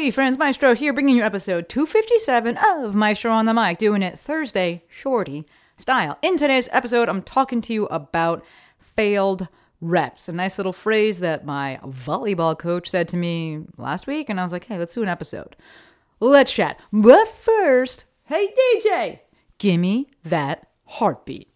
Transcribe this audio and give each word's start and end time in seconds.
Hey 0.00 0.10
friends, 0.10 0.38
Maestro 0.38 0.74
here, 0.74 0.94
bringing 0.94 1.18
you 1.18 1.22
episode 1.22 1.68
257 1.68 2.56
of 2.56 2.94
Maestro 2.94 3.32
on 3.32 3.44
the 3.44 3.52
Mic, 3.52 3.76
doing 3.76 4.02
it 4.02 4.18
Thursday, 4.18 4.82
shorty 4.88 5.44
style. 5.76 6.16
In 6.22 6.38
today's 6.38 6.70
episode, 6.72 7.10
I'm 7.10 7.20
talking 7.20 7.60
to 7.60 7.74
you 7.74 7.84
about 7.88 8.42
failed 8.96 9.46
reps, 9.82 10.26
a 10.26 10.32
nice 10.32 10.56
little 10.56 10.72
phrase 10.72 11.18
that 11.18 11.44
my 11.44 11.78
volleyball 11.84 12.58
coach 12.58 12.88
said 12.88 13.08
to 13.08 13.18
me 13.18 13.60
last 13.76 14.06
week, 14.06 14.30
and 14.30 14.40
I 14.40 14.42
was 14.42 14.52
like, 14.52 14.64
hey, 14.64 14.78
let's 14.78 14.94
do 14.94 15.02
an 15.02 15.08
episode. 15.10 15.54
Let's 16.18 16.50
chat. 16.50 16.80
But 16.90 17.28
first, 17.28 18.06
hey 18.24 18.54
DJ, 18.82 19.18
gimme 19.58 20.08
that 20.24 20.66
heartbeat. 20.86 21.48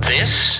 This 0.00 0.59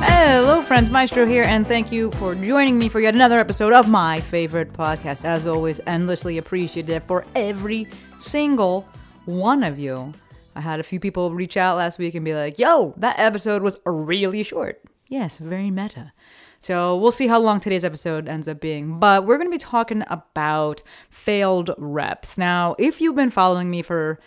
Hello, 0.00 0.62
friends. 0.62 0.88
Maestro 0.88 1.26
here, 1.26 1.42
and 1.44 1.66
thank 1.66 1.92
you 1.92 2.10
for 2.12 2.34
joining 2.34 2.78
me 2.78 2.88
for 2.88 2.98
yet 2.98 3.14
another 3.14 3.38
episode 3.38 3.74
of 3.74 3.88
my 3.88 4.20
favorite 4.20 4.72
podcast. 4.72 5.26
As 5.26 5.46
always, 5.46 5.78
endlessly 5.86 6.38
appreciative 6.38 7.04
for 7.04 7.26
every 7.34 7.86
single 8.18 8.88
one 9.26 9.62
of 9.62 9.78
you. 9.78 10.12
I 10.56 10.62
had 10.62 10.80
a 10.80 10.82
few 10.82 10.98
people 10.98 11.34
reach 11.34 11.58
out 11.58 11.76
last 11.76 11.98
week 11.98 12.14
and 12.14 12.24
be 12.24 12.34
like, 12.34 12.58
yo, 12.58 12.94
that 12.96 13.18
episode 13.18 13.60
was 13.62 13.78
really 13.84 14.42
short. 14.42 14.82
Yes, 15.08 15.36
very 15.38 15.70
meta. 15.70 16.12
So 16.60 16.96
we'll 16.96 17.12
see 17.12 17.26
how 17.26 17.38
long 17.38 17.60
today's 17.60 17.84
episode 17.84 18.28
ends 18.28 18.48
up 18.48 18.60
being. 18.60 18.98
But 18.98 19.26
we're 19.26 19.36
going 19.36 19.50
to 19.50 19.54
be 19.54 19.58
talking 19.58 20.04
about 20.08 20.82
failed 21.10 21.74
reps. 21.76 22.38
Now, 22.38 22.76
if 22.78 23.02
you've 23.02 23.14
been 23.14 23.30
following 23.30 23.70
me 23.70 23.82
for, 23.82 24.18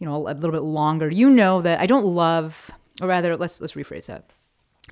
you 0.00 0.06
know, 0.06 0.28
a 0.28 0.34
little 0.34 0.50
bit 0.50 0.62
longer, 0.62 1.08
you 1.08 1.30
know 1.30 1.62
that 1.62 1.80
I 1.80 1.86
don't 1.86 2.04
love, 2.04 2.72
or 3.00 3.08
rather, 3.08 3.36
let's 3.36 3.60
let's 3.60 3.74
rephrase 3.74 4.06
that. 4.06 4.30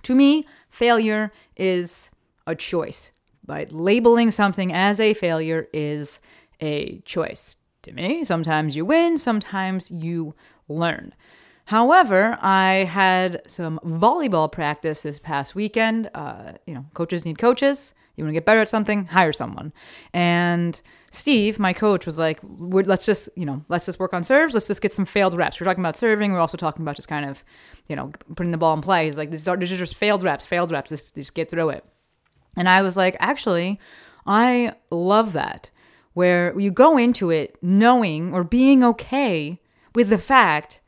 To 0.03 0.15
me, 0.15 0.47
failure 0.69 1.33
is 1.57 2.11
a 2.47 2.55
choice. 2.55 3.13
Right? 3.47 3.71
Labeling 3.71 4.33
something 4.33 4.73
as 4.73 4.99
a 4.99 5.15
failure 5.15 5.69
is 5.73 6.21
a 6.61 6.99
choice. 7.01 7.57
To 7.83 7.93
me, 7.93 8.25
sometimes 8.25 8.75
you 8.75 8.85
win, 8.85 9.19
sometimes 9.19 9.91
you 9.91 10.35
learn. 10.69 11.15
However, 11.67 12.39
I 12.41 12.85
had 12.89 13.43
some 13.47 13.79
volleyball 13.85 14.51
practice 14.51 15.03
this 15.03 15.19
past 15.21 15.55
weekend. 15.55 16.11
Uh, 16.15 16.53
you 16.67 16.75
know, 16.75 16.87
coaches 16.95 17.25
need 17.25 17.39
coaches. 17.39 17.95
You 18.17 18.25
want 18.25 18.31
to 18.31 18.35
get 18.35 18.47
better 18.47 18.61
at 18.61 18.69
something, 18.69 19.07
hire 19.07 19.33
someone. 19.33 19.73
And 20.13 20.81
Steve, 21.11 21.59
my 21.59 21.73
coach, 21.73 22.07
was 22.07 22.19
like, 22.19 22.41
"Let's 22.43 23.07
just, 23.07 23.29
you 23.37 23.45
know, 23.45 23.65
let's 23.69 23.87
just 23.87 23.99
work 23.99 24.15
on 24.15 24.25
serves. 24.25 24.55
Let's 24.55 24.67
just 24.67 24.81
get 24.81 24.93
some 24.93 25.05
failed 25.05 25.35
reps." 25.35 25.61
We're 25.61 25.67
talking 25.67 25.83
about 25.83 25.97
serving. 25.97 26.33
We're 26.33 26.41
also 26.41 26.57
talking 26.57 26.83
about 26.83 26.97
just 26.97 27.09
kind 27.09 27.29
of, 27.29 27.45
you 27.89 27.97
know, 27.97 28.13
putting 28.35 28.53
the 28.53 28.59
ball 28.59 28.75
in 28.75 28.81
play. 28.81 29.07
He's 29.07 29.19
like, 29.19 29.31
"These 29.31 29.47
are, 29.47 29.57
these 29.57 29.73
are 29.73 29.77
just 29.77 29.95
failed 29.95 30.23
reps, 30.23 30.47
failed 30.47 30.73
reps. 30.73 30.91
Just, 30.91 31.15
just 31.15 31.35
get 31.35 31.51
through 31.51 31.71
it." 31.71 31.85
And 32.57 32.69
I 32.69 32.83
was 32.83 32.97
like, 32.97 33.17
actually, 33.21 33.79
I 34.27 34.75
love 34.91 35.33
that. 35.35 35.71
Where 36.15 36.59
you 36.59 36.71
go 36.71 36.97
into 36.97 37.31
it 37.31 37.57
knowing 37.61 38.33
or 38.33 38.43
being 38.43 38.83
okay 38.83 39.61
with 39.95 40.09
the 40.09 40.19
fact 40.19 40.81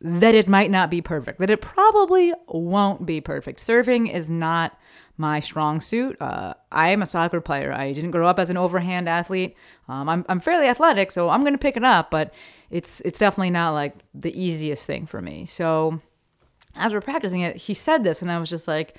that 0.00 0.34
it 0.34 0.48
might 0.48 0.70
not 0.70 0.90
be 0.90 1.02
perfect, 1.02 1.40
that 1.40 1.50
it 1.50 1.60
probably 1.60 2.32
won't 2.46 3.04
be 3.04 3.20
perfect. 3.20 3.60
Serving 3.60 4.06
is 4.06 4.30
not 4.30 4.78
my 5.20 5.38
strong 5.38 5.82
suit. 5.82 6.16
Uh, 6.20 6.54
I 6.72 6.88
am 6.88 7.02
a 7.02 7.06
soccer 7.06 7.42
player. 7.42 7.72
I 7.74 7.92
didn't 7.92 8.10
grow 8.10 8.26
up 8.26 8.38
as 8.38 8.48
an 8.48 8.56
overhand 8.56 9.06
athlete. 9.06 9.54
Um, 9.86 10.08
I'm, 10.08 10.24
I'm 10.30 10.40
fairly 10.40 10.66
athletic, 10.66 11.10
so 11.10 11.28
I'm 11.28 11.42
going 11.42 11.52
to 11.52 11.58
pick 11.58 11.76
it 11.76 11.84
up, 11.84 12.10
but 12.10 12.32
it's 12.70 13.02
it's 13.02 13.18
definitely 13.18 13.50
not 13.50 13.72
like 13.72 13.94
the 14.14 14.32
easiest 14.40 14.86
thing 14.86 15.06
for 15.06 15.20
me. 15.20 15.44
So 15.44 16.00
as 16.74 16.94
we're 16.94 17.02
practicing 17.02 17.42
it, 17.42 17.56
he 17.56 17.74
said 17.74 18.02
this, 18.02 18.22
and 18.22 18.32
I 18.32 18.38
was 18.38 18.48
just 18.48 18.66
like, 18.66 18.96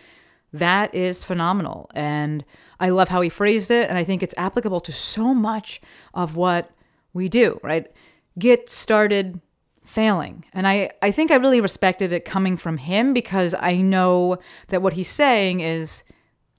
that 0.54 0.94
is 0.94 1.24
phenomenal. 1.24 1.90
And 1.96 2.46
I 2.80 2.90
love 2.90 3.10
how 3.10 3.22
he 3.22 3.30
phrased 3.30 3.72
it. 3.72 3.90
And 3.90 3.98
I 3.98 4.04
think 4.04 4.22
it's 4.22 4.36
applicable 4.38 4.82
to 4.82 4.92
so 4.92 5.34
much 5.34 5.82
of 6.14 6.36
what 6.36 6.70
we 7.14 7.30
do, 7.30 7.60
right? 7.64 7.92
Get 8.38 8.70
started 8.70 9.42
failing. 9.92 10.46
And 10.54 10.68
I, 10.68 10.92
I 11.02 11.12
think 11.12 11.32
I 11.32 11.36
really 11.36 11.60
respected 11.60 12.14
it 12.14 12.24
coming 12.24 12.56
from 12.56 12.78
him 12.78 13.14
because 13.14 13.54
I 13.54 13.76
know 13.76 14.38
that 14.70 14.82
what 14.82 14.94
he's 14.94 15.10
saying 15.10 15.60
is, 15.60 16.04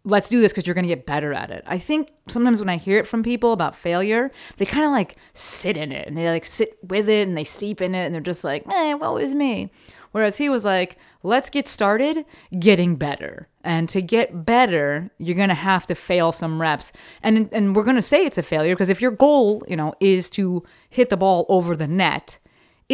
let's 0.04 0.28
do 0.28 0.41
this 0.41 0.53
because 0.53 0.66
you're 0.66 0.75
going 0.75 0.84
to 0.84 0.94
get 0.94 1.06
better 1.06 1.32
at 1.32 1.50
it. 1.50 1.65
I 1.66 1.78
think 1.78 2.10
sometimes 2.28 2.60
when 2.60 2.69
I 2.69 2.76
hear 2.76 2.98
it 2.98 3.06
from 3.06 3.22
people 3.22 3.53
about 3.53 3.75
failure, 3.75 4.31
they 4.59 4.66
kind 4.66 4.84
of 4.84 4.91
like 4.91 5.16
sit 5.32 5.76
in 5.76 5.92
it 5.92 6.06
and 6.06 6.19
they 6.19 6.28
like 6.28 6.44
sit 6.44 6.76
with 6.82 7.09
it 7.09 7.26
and 7.26 7.37
they 7.37 7.44
steep 7.44 7.81
in 7.81 7.94
it 7.94 8.04
and 8.04 8.15
they're 8.15 8.21
just 8.21 8.44
like, 8.44 8.65
eh, 8.71 8.94
what 8.94 9.15
was 9.15 9.34
me? 9.34 9.71
Whereas 10.10 10.37
he 10.37 10.50
was 10.50 10.65
like, 10.65 10.98
let's 11.22 11.48
get 11.48 11.66
started 11.66 12.26
getting 12.59 12.97
better. 12.97 13.48
And 13.65 13.88
to 13.88 14.03
get 14.03 14.44
better, 14.44 15.10
you're 15.19 15.37
going 15.37 15.48
to 15.48 15.54
have 15.54 15.87
to 15.87 15.94
fail 15.94 16.32
some 16.32 16.60
reps. 16.60 16.92
And 17.22 17.48
and 17.50 17.75
we're 17.75 17.84
going 17.84 17.97
to 17.97 18.03
say 18.03 18.26
it's 18.26 18.37
a 18.37 18.42
failure 18.42 18.75
because 18.75 18.91
if 18.91 19.00
your 19.00 19.12
goal, 19.12 19.65
you 19.69 19.76
know, 19.76 19.94
is 20.00 20.28
to 20.31 20.65
hit 20.91 21.09
the 21.09 21.16
ball 21.16 21.47
over 21.48 21.75
the 21.76 21.87
net, 21.87 22.38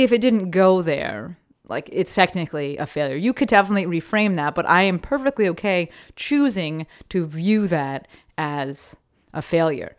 if 0.02 0.12
it 0.12 0.20
didn't 0.20 0.50
go 0.50 0.82
there, 0.82 1.36
like 1.68 1.88
it's 1.92 2.14
technically 2.14 2.76
a 2.78 2.86
failure. 2.86 3.16
You 3.16 3.32
could 3.32 3.48
definitely 3.48 4.00
reframe 4.00 4.36
that, 4.36 4.54
but 4.54 4.66
I 4.66 4.82
am 4.82 4.98
perfectly 4.98 5.48
okay 5.50 5.90
choosing 6.16 6.86
to 7.10 7.26
view 7.26 7.68
that 7.68 8.08
as 8.36 8.96
a 9.34 9.42
failure. 9.42 9.96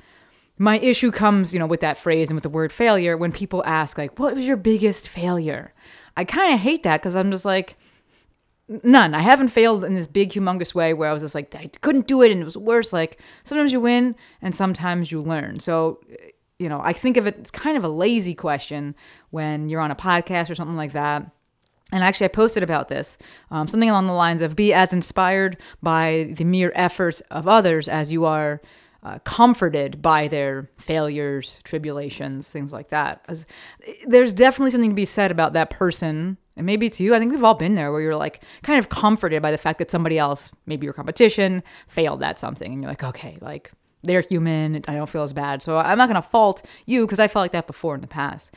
My 0.58 0.80
issue 0.80 1.12
comes, 1.12 1.54
you 1.54 1.60
know, 1.60 1.68
with 1.68 1.80
that 1.82 1.98
phrase 1.98 2.30
and 2.30 2.36
with 2.36 2.44
the 2.44 2.50
word 2.50 2.72
failure 2.72 3.16
when 3.16 3.32
people 3.32 3.64
ask 3.66 3.98
like, 3.98 4.20
"What 4.20 4.36
was 4.36 4.48
your 4.48 4.58
biggest 4.58 5.08
failure?" 5.08 5.74
I 6.18 6.26
kind 6.26 6.54
of 6.54 6.60
hate 6.60 6.84
that 6.84 7.02
cuz 7.02 7.16
I'm 7.16 7.32
just 7.32 7.46
like 7.46 7.78
none. 8.84 9.14
I 9.14 9.22
haven't 9.22 9.48
failed 9.50 9.84
in 9.84 9.96
this 9.96 10.08
big 10.08 10.32
humongous 10.32 10.76
way 10.76 10.94
where 10.94 11.10
I 11.10 11.14
was 11.14 11.24
just 11.24 11.36
like 11.36 11.54
I 11.56 11.70
couldn't 11.82 12.08
do 12.08 12.22
it 12.22 12.32
and 12.32 12.42
it 12.42 12.46
was 12.46 12.58
worse. 12.58 12.92
Like 12.92 13.20
sometimes 13.44 13.72
you 13.72 13.80
win 13.80 14.16
and 14.42 14.56
sometimes 14.56 15.12
you 15.12 15.22
learn. 15.22 15.60
So 15.60 16.00
you 16.60 16.70
know, 16.70 16.82
I 16.82 16.94
think 16.94 17.18
of 17.18 17.26
it 17.26 17.40
as 17.40 17.52
kind 17.52 17.78
of 17.78 17.84
a 17.84 17.90
lazy 17.90 18.36
question 18.36 18.94
when 19.32 19.70
you're 19.70 19.82
on 19.82 19.92
a 19.92 19.96
podcast 19.96 20.50
or 20.50 20.56
something 20.56 20.78
like 20.78 20.92
that. 20.92 21.26
And 21.92 22.04
actually, 22.04 22.26
I 22.26 22.30
posted 22.30 22.62
about 22.62 22.88
this 22.88 23.18
um, 23.50 23.68
something 23.68 23.90
along 23.90 24.08
the 24.08 24.14
lines 24.14 24.44
of 24.44 24.56
be 24.56 24.74
as 24.74 24.94
inspired 24.94 25.58
by 25.82 26.34
the 26.36 26.44
mere 26.44 26.72
efforts 26.76 27.22
of 27.32 27.48
others 27.48 27.88
as 27.88 28.12
you 28.12 28.26
are 28.26 28.62
uh, 29.02 29.18
comforted 29.20 30.02
by 30.02 30.28
their 30.28 30.70
failures, 30.78 31.60
tribulations, 31.64 32.50
things 32.50 32.74
like 32.74 32.90
that. 32.90 33.24
As, 33.28 33.46
there's 34.06 34.34
definitely 34.34 34.72
something 34.72 34.92
to 34.92 34.96
be 34.96 35.06
said 35.06 35.32
about 35.32 35.54
that 35.54 35.70
person. 35.70 36.38
And 36.58 36.66
maybe 36.66 36.86
it's 36.86 37.00
you. 37.00 37.16
I 37.16 37.20
think 37.20 37.32
we've 37.32 37.44
all 37.44 37.54
been 37.54 37.76
there 37.76 37.92
where 37.92 38.02
you're 38.02 38.16
like 38.16 38.44
kind 38.62 38.78
of 38.78 38.90
comforted 38.90 39.42
by 39.42 39.52
the 39.52 39.58
fact 39.58 39.80
that 39.80 39.90
somebody 39.90 40.18
else, 40.18 40.52
maybe 40.66 40.84
your 40.84 40.94
competition, 40.94 41.64
failed 41.88 42.22
at 42.22 42.38
something. 42.38 42.74
And 42.74 42.84
you're 42.84 42.92
like, 42.92 43.04
okay, 43.04 43.38
like 43.40 43.72
they're 44.04 44.22
human. 44.22 44.82
I 44.88 44.96
don't 44.96 45.10
feel 45.10 45.24
as 45.24 45.34
bad. 45.34 45.62
So 45.62 45.78
I'm 45.78 45.98
not 45.98 46.10
going 46.10 46.22
to 46.22 46.28
fault 46.28 46.66
you 46.86 47.06
because 47.06 47.20
I 47.20 47.28
felt 47.28 47.44
like 47.44 47.52
that 47.52 47.68
before 47.68 47.96
in 47.96 48.02
the 48.02 48.08
past 48.08 48.54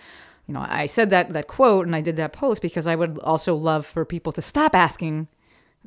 you 0.47 0.55
know, 0.55 0.67
I 0.69 0.87
said 0.87 1.11
that 1.11 1.33
that 1.33 1.47
quote 1.47 1.87
and 1.87 1.95
I 1.95 2.01
did 2.01 2.17
that 2.17 2.33
post 2.33 2.63
because 2.63 2.87
I 2.87 2.97
would 2.97 3.19
also 3.21 3.55
love 3.55 3.87
for 3.87 4.05
people 4.05 4.33
to 4.33 4.43
stop 4.43 4.75
asking 4.75 5.29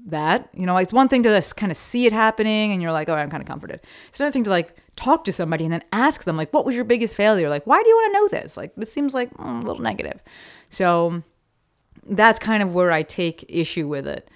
that. 0.08 0.50
You 0.54 0.66
know, 0.66 0.78
it's 0.78 0.94
one 0.94 1.10
thing 1.10 1.24
to 1.24 1.30
just 1.30 1.58
kind 1.58 1.72
of 1.72 1.78
see 1.78 2.06
it 2.06 2.14
happening 2.14 2.72
and 2.72 2.82
you're 2.82 2.92
like, 2.92 3.10
oh, 3.10 3.16
I'm 3.16 3.30
kind 3.30 3.44
of 3.44 3.48
comforted. 3.48 3.82
It's 4.08 4.20
another 4.20 4.32
thing 4.32 4.46
to 4.46 4.50
like 4.50 4.76
talk 4.96 5.26
to 5.26 5.34
somebody 5.34 5.66
and 5.66 5.74
then 5.74 5.84
ask 5.92 6.24
them, 6.24 6.38
like, 6.38 6.54
what 6.54 6.66
was 6.66 6.76
your 6.76 6.86
biggest 6.86 7.16
failure? 7.16 7.50
Like, 7.50 7.68
why 7.68 7.82
do 7.82 7.90
you 7.90 7.96
want 7.96 8.14
to 8.14 8.14
know 8.14 8.42
this? 8.42 8.56
Like, 8.56 8.74
this 8.76 8.92
seems 8.92 9.14
like 9.14 9.32
mm, 9.34 9.62
a 9.62 9.66
little 9.66 9.82
negative. 9.82 10.24
So 10.70 11.22
that's 12.08 12.40
kind 12.40 12.64
of 12.64 12.74
where 12.74 12.92
I 12.92 13.04
take 13.04 13.46
issue 13.50 13.88
with 13.88 14.08
it. 14.08 14.30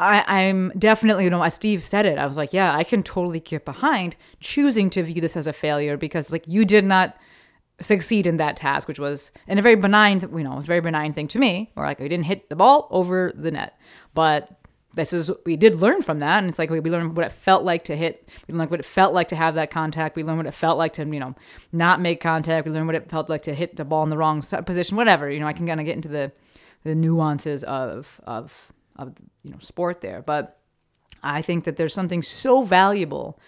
I, 0.00 0.24
I'm 0.26 0.70
definitely, 0.78 1.24
you 1.24 1.30
know, 1.30 1.42
as 1.42 1.54
Steve 1.54 1.82
said 1.82 2.06
it, 2.06 2.18
I 2.18 2.26
was 2.26 2.36
like, 2.36 2.52
yeah, 2.52 2.74
I 2.74 2.84
can 2.84 3.02
totally 3.02 3.40
get 3.40 3.64
behind 3.64 4.14
choosing 4.38 4.90
to 4.90 5.02
view 5.02 5.20
this 5.20 5.36
as 5.36 5.46
a 5.46 5.52
failure 5.52 5.96
because, 5.96 6.30
like, 6.30 6.46
you 6.46 6.64
did 6.64 6.84
not 6.84 7.16
succeed 7.80 8.26
in 8.26 8.36
that 8.36 8.56
task, 8.56 8.86
which 8.88 8.98
was 8.98 9.32
in 9.46 9.58
a 9.58 9.62
very 9.62 9.76
benign, 9.76 10.20
you 10.20 10.44
know, 10.44 10.52
it 10.52 10.56
was 10.56 10.64
a 10.64 10.68
very 10.68 10.80
benign 10.80 11.12
thing 11.12 11.28
to 11.28 11.38
me, 11.38 11.72
or 11.76 11.84
like 11.84 11.98
we 12.00 12.08
didn't 12.08 12.26
hit 12.26 12.48
the 12.48 12.56
ball 12.56 12.88
over 12.90 13.32
the 13.34 13.50
net. 13.50 13.78
But 14.14 14.58
this 14.94 15.12
is 15.12 15.30
we 15.46 15.56
did 15.56 15.76
learn 15.76 16.02
from 16.02 16.18
that, 16.20 16.38
and 16.38 16.48
it's 16.48 16.58
like 16.58 16.70
we, 16.70 16.80
we 16.80 16.90
learned 16.90 17.16
what 17.16 17.26
it 17.26 17.32
felt 17.32 17.62
like 17.62 17.84
to 17.84 17.96
hit. 17.96 18.28
We 18.48 18.54
learned 18.54 18.70
what 18.70 18.80
it 18.80 18.86
felt 18.86 19.14
like 19.14 19.28
to 19.28 19.36
have 19.36 19.54
that 19.54 19.70
contact. 19.70 20.16
We 20.16 20.24
learned 20.24 20.38
what 20.38 20.46
it 20.46 20.54
felt 20.54 20.78
like 20.78 20.94
to 20.94 21.06
you 21.06 21.20
know 21.20 21.34
not 21.72 22.00
make 22.00 22.20
contact. 22.20 22.66
We 22.66 22.72
learned 22.72 22.86
what 22.86 22.96
it 22.96 23.08
felt 23.08 23.28
like 23.28 23.42
to 23.42 23.54
hit 23.54 23.76
the 23.76 23.84
ball 23.84 24.02
in 24.02 24.10
the 24.10 24.18
wrong 24.18 24.42
position. 24.42 24.96
Whatever 24.96 25.30
you 25.30 25.40
know, 25.40 25.46
I 25.46 25.52
can 25.52 25.66
kind 25.66 25.80
of 25.80 25.86
get 25.86 25.96
into 25.96 26.08
the 26.08 26.32
the 26.84 26.94
nuances 26.94 27.64
of 27.64 28.20
of 28.24 28.72
of 28.98 29.14
you 29.42 29.50
know 29.50 29.58
sport 29.58 30.00
there. 30.00 30.22
But 30.22 30.58
I 31.22 31.42
think 31.42 31.64
that 31.64 31.76
there's 31.76 31.94
something 31.94 32.22
so 32.22 32.62
valuable 32.62 33.38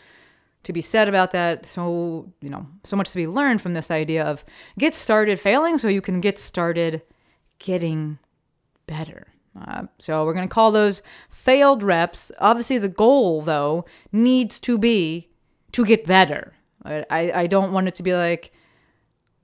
to 0.62 0.72
be 0.72 0.80
said 0.80 1.08
about 1.08 1.30
that. 1.32 1.66
So 1.66 2.32
you 2.40 2.50
know, 2.50 2.66
so 2.84 2.96
much 2.96 3.10
to 3.10 3.16
be 3.16 3.26
learned 3.26 3.62
from 3.62 3.74
this 3.74 3.90
idea 3.90 4.24
of 4.24 4.44
get 4.78 4.94
started 4.94 5.40
failing 5.40 5.78
so 5.78 5.88
you 5.88 6.02
can 6.02 6.20
get 6.20 6.38
started 6.38 7.02
getting 7.58 8.18
better. 8.86 9.26
Uh, 9.60 9.82
so 9.98 10.24
we're 10.24 10.34
going 10.34 10.48
to 10.48 10.54
call 10.54 10.70
those 10.70 11.02
failed 11.28 11.82
reps. 11.82 12.30
Obviously, 12.38 12.78
the 12.78 12.88
goal 12.88 13.40
though 13.40 13.84
needs 14.12 14.60
to 14.60 14.78
be 14.78 15.28
to 15.72 15.84
get 15.84 16.06
better. 16.06 16.54
I, 16.84 17.04
I 17.10 17.46
don't 17.46 17.72
want 17.72 17.88
it 17.88 17.94
to 17.96 18.02
be 18.02 18.14
like 18.14 18.52